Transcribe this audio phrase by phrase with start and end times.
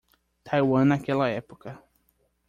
[0.43, 1.77] Taiwan naquela época